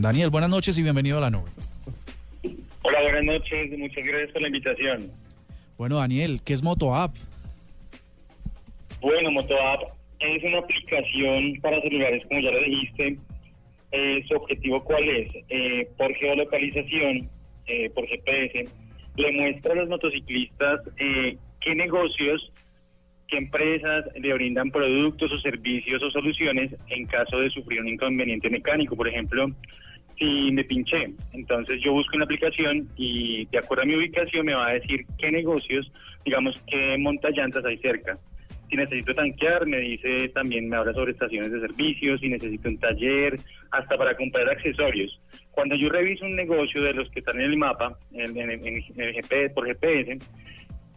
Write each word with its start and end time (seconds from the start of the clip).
Daniel, 0.00 0.30
buenas 0.30 0.50
noches 0.50 0.78
y 0.78 0.82
bienvenido 0.82 1.18
a 1.18 1.22
la 1.22 1.30
nube. 1.30 1.50
Hola, 2.82 3.02
buenas 3.02 3.24
noches. 3.24 3.78
Muchas 3.78 4.04
gracias 4.06 4.32
por 4.32 4.42
la 4.42 4.48
invitación. 4.48 5.10
Bueno, 5.76 5.96
Daniel, 5.96 6.40
¿qué 6.44 6.52
es 6.52 6.62
MotoApp? 6.62 7.14
Bueno, 9.00 9.30
MotoApp 9.30 9.82
es 10.20 10.42
una 10.44 10.58
aplicación 10.58 11.60
para 11.60 11.80
celulares, 11.80 12.22
como 12.28 12.40
ya 12.40 12.50
lo 12.50 12.60
dijiste. 12.60 13.18
Eh, 13.90 14.24
¿Su 14.28 14.34
objetivo 14.34 14.82
cuál 14.84 15.08
es? 15.08 15.32
Eh, 15.48 15.88
por 15.96 16.14
geolocalización, 16.14 17.28
eh, 17.66 17.90
por 17.90 18.06
GPS, 18.06 18.68
le 19.16 19.32
muestra 19.32 19.72
a 19.72 19.76
los 19.76 19.88
motociclistas 19.88 20.80
eh, 20.98 21.36
qué 21.60 21.74
negocios, 21.74 22.52
qué 23.28 23.38
empresas 23.38 24.04
le 24.18 24.32
brindan 24.34 24.70
productos 24.70 25.32
o 25.32 25.38
servicios 25.38 26.02
o 26.02 26.10
soluciones 26.10 26.74
en 26.88 27.06
caso 27.06 27.38
de 27.40 27.50
sufrir 27.50 27.80
un 27.80 27.88
inconveniente 27.88 28.50
mecánico. 28.50 28.96
Por 28.96 29.08
ejemplo, 29.08 29.50
si 30.18 30.50
me 30.52 30.64
pinché, 30.64 31.12
entonces 31.32 31.80
yo 31.82 31.92
busco 31.92 32.16
una 32.16 32.24
aplicación 32.24 32.88
y 32.96 33.46
de 33.46 33.58
acuerdo 33.58 33.82
a 33.82 33.86
mi 33.86 33.94
ubicación 33.94 34.46
me 34.46 34.54
va 34.54 34.68
a 34.68 34.74
decir 34.74 35.06
qué 35.18 35.30
negocios, 35.30 35.90
digamos, 36.24 36.62
qué 36.66 36.96
montallantas 36.98 37.64
hay 37.64 37.78
cerca 37.78 38.18
si 38.68 38.76
necesito 38.76 39.14
tanquear, 39.14 39.66
me 39.66 39.78
dice 39.78 40.28
también, 40.30 40.68
me 40.68 40.76
habla 40.76 40.92
sobre 40.92 41.12
estaciones 41.12 41.50
de 41.50 41.60
servicios, 41.60 42.20
si 42.20 42.28
necesito 42.28 42.68
un 42.68 42.78
taller, 42.78 43.36
hasta 43.70 43.96
para 43.96 44.16
comprar 44.16 44.48
accesorios. 44.48 45.20
Cuando 45.50 45.74
yo 45.74 45.88
reviso 45.88 46.26
un 46.26 46.36
negocio 46.36 46.82
de 46.82 46.92
los 46.92 47.08
que 47.10 47.20
están 47.20 47.40
en 47.40 47.50
el 47.50 47.56
mapa, 47.56 47.98
en, 48.12 48.82
GPS, 48.94 49.50
por 49.50 49.66
GPS, 49.66 50.18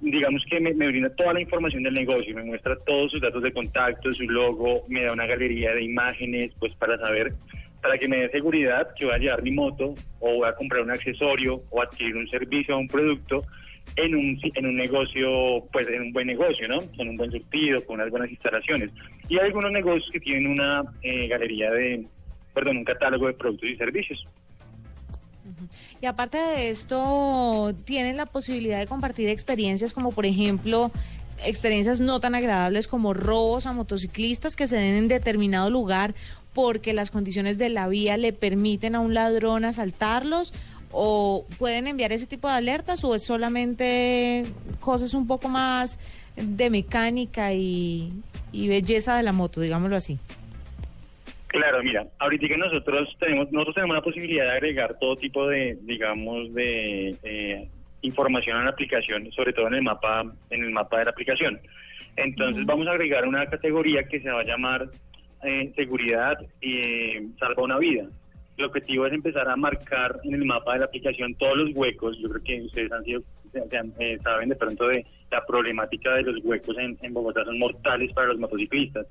digamos 0.01 0.43
que 0.49 0.59
me, 0.59 0.73
brinda 0.73 1.15
toda 1.15 1.33
la 1.33 1.41
información 1.41 1.83
del 1.83 1.93
negocio, 1.93 2.35
me 2.35 2.43
muestra 2.43 2.75
todos 2.85 3.11
sus 3.11 3.21
datos 3.21 3.41
de 3.41 3.53
contacto, 3.53 4.11
su 4.11 4.23
logo, 4.23 4.83
me 4.89 5.03
da 5.03 5.13
una 5.13 5.25
galería 5.25 5.73
de 5.73 5.83
imágenes, 5.83 6.51
pues 6.59 6.73
para 6.75 6.97
saber, 6.97 7.33
para 7.81 7.97
que 7.97 8.07
me 8.07 8.17
dé 8.17 8.29
seguridad 8.29 8.93
que 8.95 9.05
voy 9.05 9.15
a 9.15 9.17
llevar 9.17 9.43
mi 9.43 9.51
moto 9.51 9.93
o 10.19 10.35
voy 10.35 10.47
a 10.47 10.55
comprar 10.55 10.83
un 10.83 10.91
accesorio 10.91 11.63
o 11.69 11.81
adquirir 11.81 12.15
un 12.15 12.27
servicio 12.29 12.75
o 12.75 12.79
un 12.79 12.87
producto 12.87 13.41
en 13.95 14.15
un, 14.15 14.39
en 14.55 14.65
un 14.65 14.77
negocio, 14.77 15.65
pues 15.71 15.87
en 15.87 16.01
un 16.01 16.13
buen 16.13 16.27
negocio, 16.27 16.67
¿no? 16.67 16.77
Con 16.95 17.09
un 17.09 17.17
buen 17.17 17.31
surtido, 17.31 17.83
con 17.85 17.95
unas 17.95 18.09
buenas 18.09 18.29
instalaciones. 18.29 18.91
Y 19.27 19.37
hay 19.37 19.47
algunos 19.47 19.71
negocios 19.71 20.09
que 20.11 20.19
tienen 20.19 20.47
una 20.47 20.83
eh, 21.01 21.27
galería 21.27 21.71
de, 21.71 22.05
perdón, 22.53 22.77
un 22.77 22.85
catálogo 22.85 23.27
de 23.27 23.33
productos 23.33 23.69
y 23.69 23.75
servicios. 23.75 24.25
Y 26.01 26.05
aparte 26.05 26.37
de 26.37 26.69
esto, 26.69 27.73
tienen 27.85 28.17
la 28.17 28.25
posibilidad 28.25 28.79
de 28.79 28.87
compartir 28.87 29.29
experiencias 29.29 29.93
como, 29.93 30.11
por 30.11 30.25
ejemplo, 30.25 30.91
experiencias 31.45 32.01
no 32.01 32.19
tan 32.19 32.35
agradables 32.35 32.87
como 32.87 33.13
robos 33.13 33.65
a 33.65 33.73
motociclistas 33.73 34.55
que 34.55 34.67
se 34.67 34.77
den 34.77 34.95
en 34.95 35.07
determinado 35.07 35.69
lugar 35.69 36.13
porque 36.53 36.93
las 36.93 37.11
condiciones 37.11 37.57
de 37.57 37.69
la 37.69 37.87
vía 37.87 38.17
le 38.17 38.33
permiten 38.33 38.95
a 38.95 38.99
un 38.99 39.13
ladrón 39.13 39.65
asaltarlos 39.65 40.53
o 40.91 41.45
pueden 41.57 41.87
enviar 41.87 42.11
ese 42.11 42.27
tipo 42.27 42.47
de 42.47 42.55
alertas 42.55 43.03
o 43.03 43.15
es 43.15 43.23
solamente 43.23 44.43
cosas 44.79 45.13
un 45.13 45.27
poco 45.27 45.47
más 45.47 45.99
de 46.35 46.69
mecánica 46.69 47.53
y, 47.53 48.11
belleza 48.51 49.15
de 49.15 49.23
la 49.23 49.31
moto, 49.31 49.61
digámoslo 49.61 49.95
así. 49.95 50.19
Claro, 51.47 51.83
mira, 51.83 52.07
ahorita 52.19 52.47
que 52.47 52.57
nosotros 52.57 53.15
tenemos, 53.19 53.51
nosotros 53.51 53.75
tenemos 53.75 53.95
la 53.95 54.01
posibilidad 54.01 54.45
de 54.45 54.51
agregar 54.51 54.97
todo 54.99 55.17
tipo 55.17 55.47
de, 55.47 55.77
digamos, 55.81 56.53
de 56.53 57.15
eh, 57.23 57.67
información 58.01 58.57
a 58.57 58.63
la 58.63 58.71
aplicación, 58.71 59.31
sobre 59.31 59.53
todo 59.53 59.67
en 59.67 59.75
el 59.75 59.83
mapa, 59.83 60.23
en 60.49 60.63
el 60.63 60.71
mapa 60.71 60.99
de 60.99 61.05
la 61.05 61.11
aplicación. 61.11 61.59
Entonces 62.15 62.65
vamos 62.65 62.87
a 62.87 62.91
agregar 62.91 63.27
una 63.27 63.45
categoría 63.45 64.03
que 64.03 64.19
se 64.19 64.29
va 64.29 64.41
a 64.41 64.45
llamar 64.45 64.89
eh, 65.43 65.71
seguridad 65.75 66.37
y 66.59 66.77
eh, 66.77 67.27
salva 67.39 67.63
una 67.63 67.79
vida. 67.79 68.05
El 68.57 68.65
objetivo 68.65 69.07
es 69.07 69.13
empezar 69.13 69.47
a 69.49 69.55
marcar 69.55 70.19
en 70.23 70.35
el 70.35 70.45
mapa 70.45 70.73
de 70.73 70.79
la 70.79 70.85
aplicación 70.85 71.33
todos 71.35 71.57
los 71.57 71.71
huecos. 71.75 72.17
Yo 72.19 72.29
creo 72.29 72.43
que 72.43 72.61
ustedes 72.61 72.91
han 72.91 73.03
sido, 73.03 73.21
eh, 73.53 74.19
saben 74.21 74.49
de 74.49 74.55
pronto 74.55 74.87
de 74.87 75.05
la 75.31 75.43
problemática 75.45 76.13
de 76.15 76.23
los 76.23 76.43
huecos 76.43 76.75
en, 76.77 77.13
Bogotá 77.13 77.43
son 77.45 77.57
mortales 77.57 78.13
para 78.13 78.27
los 78.27 78.39
motociclistas. 78.39 79.07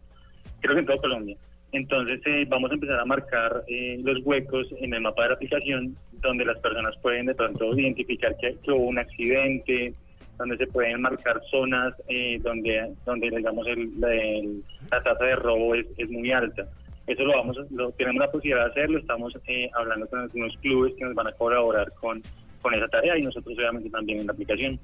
Creo 0.61 0.75
que 0.75 0.81
en 0.81 0.87
todo 0.87 1.01
Colombia. 1.01 1.37
Entonces 1.73 2.21
eh, 2.27 2.47
vamos 2.49 2.71
a 2.71 2.75
empezar 2.75 2.99
a 2.99 3.05
marcar 3.05 3.65
eh, 3.69 3.99
los 4.03 4.19
huecos 4.25 4.67
en 4.81 4.93
el 4.95 5.01
mapa 5.03 5.23
de 5.23 5.29
la 5.29 5.35
aplicación 5.35 5.97
donde 6.21 6.45
las 6.45 6.59
personas 6.59 6.97
pueden 7.01 7.27
de 7.27 7.35
pronto 7.35 7.79
identificar 7.79 8.37
que, 8.39 8.57
hubo 8.71 8.87
un 8.87 8.99
accidente, 8.99 9.95
donde 10.37 10.57
se 10.57 10.67
pueden 10.67 11.01
marcar 11.01 11.41
zonas 11.51 11.95
donde, 12.43 12.93
donde 13.07 13.31
digamos 13.31 13.67
el, 13.69 14.63
la 14.91 15.03
tasa 15.03 15.25
de 15.25 15.37
robo 15.37 15.75
es, 15.75 15.87
es 15.97 16.11
muy 16.11 16.31
alta. 16.33 16.67
Eso 17.11 17.25
lo 17.25 17.33
vamos, 17.33 17.57
lo 17.73 17.91
tenemos 17.91 18.21
la 18.21 18.31
posibilidad 18.31 18.67
de 18.67 18.71
hacerlo, 18.71 18.99
estamos 18.99 19.37
eh, 19.49 19.69
hablando 19.75 20.07
con 20.07 20.21
algunos 20.21 20.57
clubes 20.59 20.95
que 20.97 21.05
nos 21.05 21.15
van 21.15 21.27
a 21.27 21.33
colaborar 21.33 21.93
con, 21.95 22.23
con 22.63 22.73
esa 22.73 22.87
tarea 22.87 23.19
y 23.19 23.23
nosotros 23.23 23.59
obviamente 23.59 23.91
también 23.91 24.21
en 24.21 24.27
la 24.29 24.33
aplicación. 24.33 24.79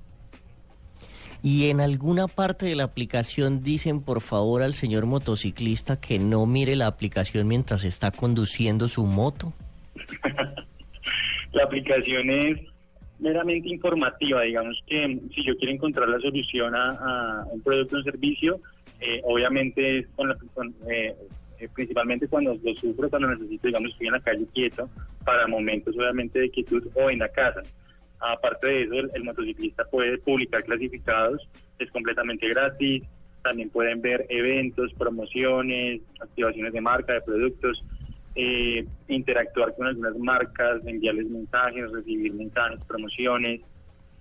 Y 1.43 1.69
en 1.69 1.81
alguna 1.81 2.29
parte 2.29 2.67
de 2.67 2.75
la 2.75 2.85
aplicación 2.85 3.63
dicen 3.63 4.01
por 4.03 4.21
favor 4.21 4.63
al 4.63 4.75
señor 4.75 5.07
motociclista 5.07 6.01
que 6.01 6.19
no 6.19 6.47
mire 6.47 6.77
la 6.77 6.87
aplicación 6.87 7.49
mientras 7.49 7.85
está 7.85 8.11
conduciendo 8.11 8.89
su 8.89 9.05
moto. 9.05 9.53
la 11.53 11.65
aplicación 11.65 12.31
es 12.31 12.61
meramente 13.19 13.69
informativa, 13.69 14.43
digamos 14.43 14.83
que 14.87 15.21
si 15.35 15.45
yo 15.45 15.57
quiero 15.57 15.73
encontrar 15.73 16.09
la 16.09 16.21
solución 16.21 16.75
a, 16.75 17.45
un 17.51 17.61
producto 17.63 17.97
o 17.99 18.03
servicio, 18.03 18.61
eh, 19.01 19.21
obviamente 19.25 20.01
es 20.01 20.07
con, 20.15 20.29
la, 20.29 20.37
con 20.55 20.75
eh, 20.91 21.15
eh, 21.59 21.69
principalmente 21.75 22.29
cuando 22.29 22.59
lo 22.63 22.75
sufro, 22.75 23.09
cuando 23.09 23.29
necesito, 23.29 23.69
digamos, 23.69 23.91
estoy 23.93 24.09
en 24.09 24.13
la 24.13 24.21
calle 24.21 24.47
quieto, 24.53 24.89
para 25.25 25.47
momentos 25.47 25.97
obviamente 25.97 26.39
de 26.39 26.51
quietud 26.51 26.87
o 26.95 27.11
en 27.11 27.19
la 27.19 27.29
casa. 27.29 27.63
Aparte 28.21 28.67
de 28.67 28.83
eso, 28.83 28.95
el, 29.15 29.25
motociclista 29.25 29.85
puede 29.85 30.19
publicar 30.19 30.65
clasificados, 30.65 31.47
es 31.79 31.91
completamente 31.91 32.49
gratis, 32.49 33.03
también 33.43 33.71
pueden 33.71 34.01
ver 34.01 34.27
eventos, 34.29 34.93
promociones, 34.95 36.01
activaciones 36.21 36.73
de 36.73 36.81
marca, 36.81 37.13
de 37.13 37.21
productos, 37.21 37.85
eh, 38.35 38.85
interactuar 39.09 39.75
con 39.75 39.87
algunas 39.87 40.17
marcas, 40.19 40.85
enviarles 40.87 41.29
mensajes, 41.29 41.91
recibir 41.93 42.33
mensajes, 42.35 42.85
promociones. 42.87 43.61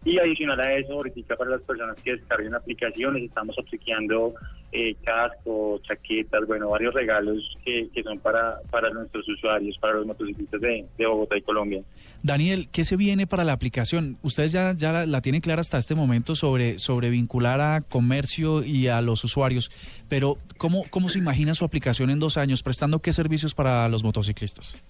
Y 0.06 0.20
adicional 0.20 0.60
a 0.60 0.72
eso, 0.76 0.94
ahorita 0.94 1.36
para 1.36 1.50
las 1.50 1.62
personas 1.64 2.00
que 2.00 2.12
descarguen 2.12 2.54
aplicaciones, 2.54 3.24
estamos 3.24 3.58
obsequiando 3.58 4.36
eh, 4.72 4.96
casco, 5.04 5.82
chaquetas, 5.82 6.46
bueno, 6.46 6.70
varios 6.70 6.94
regalos 6.94 7.58
que, 7.66 7.90
son 8.04 8.20
para, 8.20 8.60
para 8.70 8.92
nuestros 8.92 9.28
usuarios, 9.28 9.76
para 9.80 9.96
los 9.96 10.06
motociclistas 10.06 10.62
de, 10.62 10.86
Bogotá 11.00 11.38
y 11.38 11.42
Colombia. 11.42 11.82
Daniel, 12.22 12.70
¿qué 12.72 12.84
se 12.84 12.98
viene 12.98 13.26
para 13.26 13.44
la 13.44 13.54
aplicación? 13.54 14.20
Ustedes 14.22 14.52
ya, 14.52 14.74
ya 14.78 15.08
la, 15.08 15.22
tienen 15.22 15.42
clara 15.42 15.62
hasta 15.62 15.80
este 15.80 15.96
momento 15.96 16.36
sobre, 16.36 16.78
sobre 16.78 17.10
vincular 17.10 17.60
a 17.60 17.82
comercio 17.82 18.64
y 18.64 18.88
a 18.90 19.02
los 19.02 19.24
usuarios, 19.24 19.72
pero 20.08 20.38
¿cómo, 20.58 20.84
¿cómo 20.92 21.10
se 21.10 21.18
imagina 21.18 21.56
su 21.56 21.66
aplicación 21.66 22.12
en 22.12 22.20
dos 22.20 22.38
años? 22.38 22.62
¿Prestando 22.62 23.00
qué 23.00 23.12
servicios 23.12 23.56
para 23.56 23.90
los 23.90 24.04
motociclistas? 24.04 24.84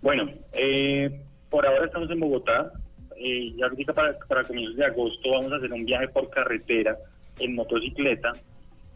Bueno, 0.00 0.30
eh, 0.52 1.22
por 1.50 1.66
ahora 1.66 1.86
estamos 1.86 2.08
en 2.10 2.20
Bogotá, 2.20 2.72
eh, 3.20 3.52
ya 3.56 3.66
ahorita 3.66 3.92
para, 3.92 4.14
para 4.28 4.44
comienzos 4.44 4.76
de 4.76 4.84
agosto 4.86 5.30
vamos 5.30 5.52
a 5.52 5.56
hacer 5.56 5.72
un 5.72 5.84
viaje 5.84 6.08
por 6.08 6.30
carretera 6.30 6.96
en 7.38 7.54
motocicleta 7.54 8.32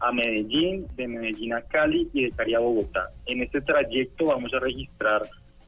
a 0.01 0.13
Medellín, 0.13 0.87
de 0.97 1.09
Medellín 1.09 1.55
a 1.55 1.63
Cali 1.63 2.09
y 2.13 2.25
de 2.25 2.31
Cali 2.33 2.55
a 2.55 2.59
Bogotá. 2.59 3.11
En 3.27 3.43
este 3.43 3.61
trayecto 3.61 4.27
vamos 4.27 4.53
a 4.55 4.61
registrar 4.61 5.23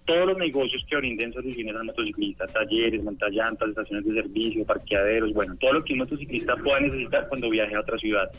todos 0.04 0.26
los 0.26 0.38
negocios 0.38 0.84
que 0.88 0.96
brinden 0.96 1.32
soluciones 1.32 1.74
al 1.74 1.84
motociclista, 1.84 2.46
talleres, 2.46 3.02
montallantas, 3.02 3.68
estaciones 3.68 4.06
de 4.06 4.22
servicio, 4.22 4.64
parqueaderos, 4.64 5.32
bueno, 5.34 5.56
todo 5.60 5.74
lo 5.74 5.84
que 5.84 5.92
un 5.92 6.00
motociclista 6.00 6.56
pueda 6.56 6.80
necesitar 6.80 7.28
cuando 7.28 7.50
viaje 7.50 7.74
a 7.74 7.80
otra 7.80 7.98
ciudad. 7.98 8.30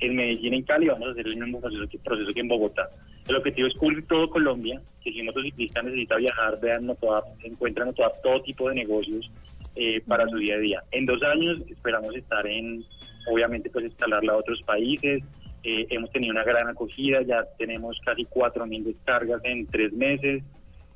En 0.00 0.14
Medellín, 0.14 0.54
en 0.54 0.62
Cali, 0.62 0.86
vamos 0.86 1.08
a 1.08 1.10
hacer 1.12 1.26
el 1.26 1.36
mismo 1.36 1.60
proceso 1.60 1.88
que, 1.88 1.98
proceso 1.98 2.32
que 2.32 2.40
en 2.40 2.48
Bogotá. 2.48 2.88
El 3.28 3.36
objetivo 3.36 3.68
es 3.68 3.74
cubrir 3.74 4.06
todo 4.06 4.30
Colombia, 4.30 4.80
que 5.02 5.12
si 5.12 5.20
un 5.20 5.26
motociclista 5.26 5.82
necesita 5.82 6.16
viajar, 6.16 6.58
vean 6.60 6.86
Motoapp, 6.86 7.24
encuentra 7.44 7.82
en 7.82 7.88
Motoapp 7.88 8.22
todo 8.22 8.42
tipo 8.42 8.68
de 8.68 8.76
negocios 8.76 9.30
eh, 9.74 10.00
para 10.06 10.26
su 10.28 10.36
día 10.36 10.54
a 10.54 10.58
día. 10.58 10.82
En 10.92 11.04
dos 11.06 11.22
años 11.22 11.60
esperamos 11.68 12.14
estar 12.14 12.46
en, 12.46 12.84
obviamente, 13.30 13.70
pues 13.70 13.86
instalarla 13.86 14.32
a 14.32 14.36
otros 14.38 14.62
países. 14.62 15.22
Eh, 15.62 15.86
hemos 15.90 16.10
tenido 16.10 16.32
una 16.32 16.44
gran 16.44 16.68
acogida, 16.68 17.22
ya 17.22 17.44
tenemos 17.58 17.98
casi 18.04 18.24
4.000 18.24 18.84
descargas 18.84 19.40
en 19.44 19.66
tres 19.66 19.92
meses. 19.92 20.42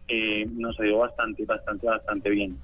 eh, 0.09 0.47
nos 0.53 0.79
ha 0.79 0.87
ido 0.87 0.99
bastante, 0.99 1.45
bastante, 1.45 1.87
bastante 1.87 2.31
bien. 2.31 2.57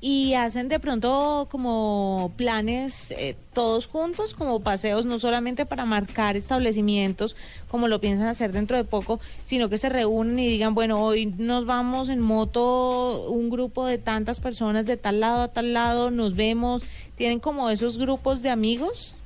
Y 0.00 0.34
hacen 0.34 0.68
de 0.68 0.80
pronto 0.80 1.48
como 1.50 2.32
planes 2.36 3.10
eh, 3.12 3.36
todos 3.52 3.86
juntos, 3.86 4.34
como 4.34 4.62
paseos, 4.62 5.06
no 5.06 5.18
solamente 5.18 5.66
para 5.66 5.84
marcar 5.84 6.36
establecimientos, 6.36 7.36
como 7.68 7.88
lo 7.88 8.00
piensan 8.00 8.28
hacer 8.28 8.52
dentro 8.52 8.76
de 8.76 8.84
poco, 8.84 9.20
sino 9.44 9.68
que 9.68 9.78
se 9.78 9.88
reúnen 9.88 10.38
y 10.38 10.48
digan, 10.48 10.74
bueno, 10.74 11.00
hoy 11.00 11.26
nos 11.26 11.66
vamos 11.66 12.08
en 12.08 12.20
moto 12.20 13.28
un 13.30 13.50
grupo 13.50 13.86
de 13.86 13.98
tantas 13.98 14.40
personas 14.40 14.86
de 14.86 14.96
tal 14.96 15.20
lado 15.20 15.42
a 15.42 15.48
tal 15.48 15.72
lado, 15.72 16.10
nos 16.10 16.36
vemos, 16.36 16.88
tienen 17.14 17.40
como 17.40 17.70
esos 17.70 17.98
grupos 17.98 18.42
de 18.42 18.50
amigos 18.50 19.16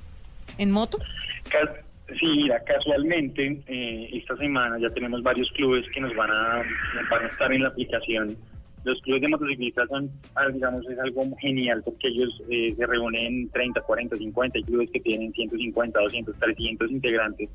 en 0.58 0.70
moto. 0.70 0.98
Sí, 2.18 2.26
mira, 2.26 2.58
casualmente 2.60 3.62
eh, 3.68 4.10
esta 4.12 4.36
semana 4.36 4.78
ya 4.80 4.90
tenemos 4.90 5.22
varios 5.22 5.50
clubes 5.52 5.86
que 5.92 6.00
nos 6.00 6.14
van 6.16 6.30
a, 6.30 6.62
van 7.08 7.24
a 7.24 7.28
estar 7.28 7.52
en 7.52 7.62
la 7.62 7.68
aplicación 7.68 8.36
los 8.84 9.00
clubes 9.02 9.22
de 9.22 9.28
motociclistas 9.28 9.88
son, 9.88 10.10
ah, 10.36 10.48
digamos, 10.48 10.86
es 10.88 10.98
algo 10.98 11.22
genial 11.38 11.82
porque 11.84 12.08
ellos 12.08 12.42
eh, 12.48 12.74
se 12.76 12.86
reúnen 12.86 13.50
30, 13.50 13.80
40, 13.82 14.16
50, 14.16 14.58
hay 14.58 14.64
clubes 14.64 14.90
que 14.90 15.00
tienen 15.00 15.32
150, 15.32 16.00
200, 16.00 16.36
300 16.38 16.90
integrantes. 16.90 17.48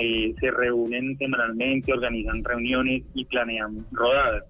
Eh, 0.00 0.34
se 0.40 0.50
reúnen 0.50 1.16
semanalmente, 1.18 1.92
organizan 1.92 2.42
reuniones 2.42 3.02
y 3.14 3.24
planean 3.26 3.84
rodadas. 3.92 4.44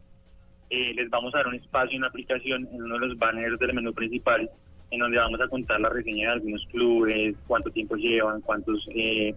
Eh, 0.70 0.94
les 0.94 1.10
vamos 1.10 1.34
a 1.34 1.38
dar 1.38 1.48
un 1.48 1.56
espacio 1.56 1.96
en 1.96 2.02
la 2.02 2.08
aplicación, 2.08 2.68
en 2.72 2.82
uno 2.82 2.98
de 2.98 3.08
los 3.08 3.18
banners 3.18 3.58
del 3.58 3.74
menú 3.74 3.92
principal, 3.92 4.48
en 4.90 5.00
donde 5.00 5.18
vamos 5.18 5.40
a 5.40 5.48
contar 5.48 5.80
la 5.80 5.88
reseña 5.88 6.28
de 6.28 6.34
algunos 6.34 6.64
clubes, 6.70 7.34
cuánto 7.48 7.70
tiempo 7.70 7.96
llevan, 7.96 8.40
cuántos 8.42 8.86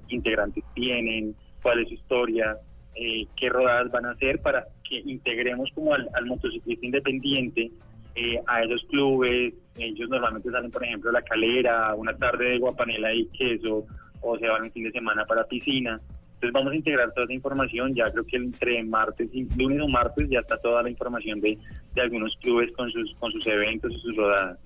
integrantes 0.10 0.64
tienen, 0.76 1.36
cuál 1.64 1.80
es 1.80 1.88
su 1.88 1.96
historia, 1.96 2.56
eh, 3.00 3.28
qué 3.36 3.50
rodadas 3.50 3.92
van 3.92 4.06
a 4.06 4.12
hacer 4.12 4.42
para 4.42 4.68
que 4.88 4.98
integremos 5.00 5.70
como 5.74 5.94
al, 5.94 6.10
motociclista 6.26 6.86
independiente 6.86 7.72
eh, 8.16 8.42
a 8.48 8.64
esos 8.64 8.84
clubes. 8.86 9.54
Ellos 9.78 10.10
normalmente 10.10 10.50
salen, 10.50 10.72
por 10.72 10.84
ejemplo, 10.84 11.10
a 11.10 11.14
la 11.14 11.22
calera, 11.22 11.94
una 11.96 12.16
tarde 12.18 12.50
de 12.50 12.60
guapanela 12.60 13.14
y 13.14 13.28
queso, 13.28 13.86
o 14.22 14.38
se 14.38 14.48
van 14.48 14.64
un 14.64 14.72
fin 14.72 14.86
de 14.86 14.92
semana 14.92 15.26
para 15.26 15.44
piscina. 15.46 16.02
Entonces 16.36 16.54
vamos 16.54 16.74
a 16.74 16.76
integrar 16.76 17.12
toda 17.14 17.26
esa 17.26 17.34
información, 17.34 17.96
ya 17.96 18.12
creo 18.12 18.26
que 18.26 18.38
entre 18.38 18.84
martes 18.84 19.30
y 19.34 19.48
lunes 19.58 19.82
o 19.82 19.88
martes 19.88 20.30
ya 20.30 20.40
está 20.40 20.58
toda 20.58 20.84
la 20.84 20.90
información 20.90 21.42
de, 21.42 21.58
de 21.96 22.02
algunos 22.02 22.36
clubes 22.38 22.72
con 22.74 22.92
sus, 22.92 23.16
con 23.16 23.32
sus 23.32 23.46
eventos 23.48 23.92
y 23.92 24.00
sus 24.00 24.16
rodadas. 24.16 24.60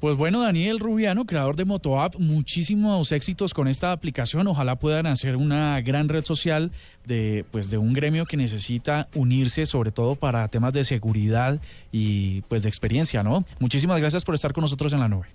Pues 0.00 0.16
bueno, 0.16 0.42
Daniel 0.42 0.78
Rubiano, 0.78 1.24
creador 1.24 1.56
de 1.56 1.64
MotoApp, 1.64 2.14
muchísimos 2.20 3.10
éxitos 3.10 3.52
con 3.52 3.66
esta 3.66 3.90
aplicación. 3.90 4.46
Ojalá 4.46 4.76
puedan 4.76 5.08
hacer 5.08 5.34
una 5.34 5.80
gran 5.80 6.08
red 6.08 6.24
social 6.24 6.70
de, 7.04 7.44
pues, 7.50 7.68
de 7.68 7.78
un 7.78 7.94
gremio 7.94 8.24
que 8.24 8.36
necesita 8.36 9.08
unirse, 9.16 9.66
sobre 9.66 9.90
todo 9.90 10.14
para 10.14 10.46
temas 10.46 10.72
de 10.72 10.84
seguridad 10.84 11.60
y 11.90 12.42
pues 12.42 12.62
de 12.62 12.68
experiencia, 12.68 13.24
¿no? 13.24 13.44
Muchísimas 13.58 13.98
gracias 13.98 14.24
por 14.24 14.36
estar 14.36 14.52
con 14.52 14.62
nosotros 14.62 14.92
en 14.92 15.00
la 15.00 15.08
nube. 15.08 15.26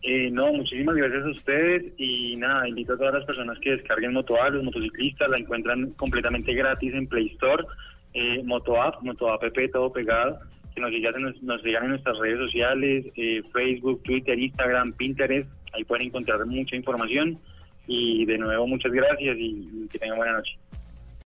Eh, 0.00 0.30
no, 0.30 0.50
muchísimas 0.50 0.96
gracias 0.96 1.24
a 1.26 1.30
ustedes 1.30 1.92
y 1.98 2.36
nada, 2.36 2.66
invito 2.66 2.94
a 2.94 2.96
todas 2.96 3.12
las 3.12 3.24
personas 3.26 3.58
que 3.58 3.72
descarguen 3.72 4.14
MotoApp, 4.14 4.54
los 4.54 4.64
motociclistas, 4.64 5.28
la 5.28 5.36
encuentran 5.36 5.90
completamente 5.96 6.54
gratis 6.54 6.94
en 6.94 7.06
Play 7.06 7.26
Store, 7.34 7.64
eh, 8.14 8.42
MotoApp, 8.42 9.02
MotoApp, 9.02 9.42
todo 9.70 9.92
pegado 9.92 10.40
que 10.74 10.80
nos 10.80 10.90
sigan, 10.90 11.22
nos, 11.42 11.62
sigan 11.62 11.84
en 11.84 11.90
nuestras 11.90 12.18
redes 12.18 12.38
sociales, 12.38 13.06
eh, 13.16 13.42
Facebook, 13.52 14.02
Twitter, 14.02 14.38
Instagram, 14.38 14.92
Pinterest, 14.92 15.48
ahí 15.72 15.84
pueden 15.84 16.08
encontrar 16.08 16.44
mucha 16.46 16.76
información 16.76 17.38
y 17.86 18.24
de 18.24 18.38
nuevo 18.38 18.66
muchas 18.66 18.92
gracias 18.92 19.36
y 19.38 19.88
que 19.90 19.98
tengan 19.98 20.16
buena 20.16 20.32
noche. 20.34 20.58